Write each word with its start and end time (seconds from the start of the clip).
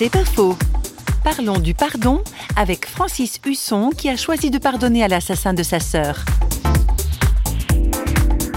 C'est 0.00 0.10
pas 0.10 0.24
faux. 0.24 0.56
Parlons 1.24 1.58
du 1.58 1.74
pardon 1.74 2.22
avec 2.54 2.86
Francis 2.86 3.40
Husson 3.44 3.90
qui 3.90 4.08
a 4.08 4.16
choisi 4.16 4.48
de 4.48 4.58
pardonner 4.58 5.02
à 5.02 5.08
l'assassin 5.08 5.54
de 5.54 5.64
sa 5.64 5.80
sœur. 5.80 6.24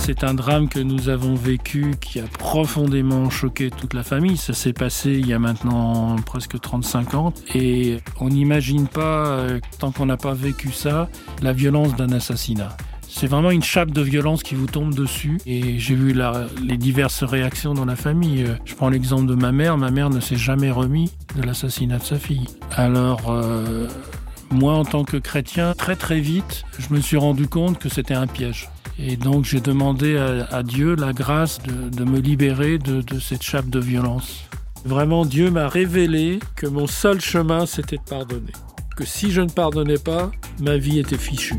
C'est 0.00 0.24
un 0.24 0.34
drame 0.34 0.68
que 0.68 0.80
nous 0.80 1.08
avons 1.08 1.36
vécu 1.36 1.94
qui 2.00 2.18
a 2.18 2.24
profondément 2.24 3.30
choqué 3.30 3.70
toute 3.70 3.94
la 3.94 4.02
famille. 4.02 4.36
Ça 4.36 4.52
s'est 4.52 4.72
passé 4.72 5.12
il 5.12 5.28
y 5.28 5.32
a 5.32 5.38
maintenant 5.38 6.16
presque 6.26 6.60
35 6.60 7.14
ans 7.14 7.32
et 7.54 7.98
on 8.18 8.30
n'imagine 8.30 8.88
pas, 8.88 9.26
euh, 9.28 9.60
tant 9.78 9.92
qu'on 9.92 10.06
n'a 10.06 10.16
pas 10.16 10.34
vécu 10.34 10.72
ça, 10.72 11.08
la 11.40 11.52
violence 11.52 11.94
d'un 11.94 12.10
assassinat. 12.10 12.76
C'est 13.20 13.26
vraiment 13.26 13.50
une 13.50 13.64
chape 13.64 13.90
de 13.90 14.00
violence 14.00 14.44
qui 14.44 14.54
vous 14.54 14.68
tombe 14.68 14.94
dessus. 14.94 15.40
Et 15.44 15.80
j'ai 15.80 15.96
vu 15.96 16.16
les 16.62 16.76
diverses 16.76 17.24
réactions 17.24 17.74
dans 17.74 17.84
la 17.84 17.96
famille. 17.96 18.44
Euh, 18.44 18.54
je 18.64 18.76
prends 18.76 18.90
l'exemple 18.90 19.26
de 19.26 19.34
ma 19.34 19.50
mère. 19.50 19.76
Ma 19.76 19.90
mère 19.90 20.08
ne 20.08 20.20
s'est 20.20 20.36
jamais 20.36 20.70
remis 20.70 21.10
de 21.34 21.42
l'assassinat 21.42 21.98
de 21.98 22.04
sa 22.04 22.16
fille. 22.16 22.46
Alors, 22.76 23.28
euh, 23.28 23.88
moi, 24.52 24.74
en 24.74 24.84
tant 24.84 25.02
que 25.02 25.16
chrétien, 25.16 25.74
très 25.76 25.96
très 25.96 26.20
vite, 26.20 26.62
je 26.78 26.94
me 26.94 27.00
suis 27.00 27.16
rendu 27.16 27.48
compte 27.48 27.80
que 27.80 27.88
c'était 27.88 28.14
un 28.14 28.28
piège. 28.28 28.68
Et 29.00 29.16
donc, 29.16 29.44
j'ai 29.44 29.60
demandé 29.60 30.16
à, 30.16 30.62
Dieu 30.62 30.94
la 30.94 31.12
grâce 31.12 31.58
de, 31.60 32.04
me 32.04 32.20
libérer 32.20 32.78
de, 32.78 33.02
de 33.02 33.18
cette 33.18 33.42
chape 33.42 33.68
de 33.68 33.80
violence. 33.80 34.44
Vraiment, 34.84 35.24
Dieu 35.24 35.50
m'a 35.50 35.66
révélé 35.66 36.38
que 36.54 36.68
mon 36.68 36.86
seul 36.86 37.20
chemin, 37.20 37.66
c'était 37.66 37.96
de 37.96 38.08
pardonner. 38.08 38.52
Que 38.96 39.04
si 39.04 39.32
je 39.32 39.40
ne 39.40 39.50
pardonnais 39.50 39.98
pas, 39.98 40.30
ma 40.60 40.76
vie 40.76 41.00
était 41.00 41.18
fichue. 41.18 41.58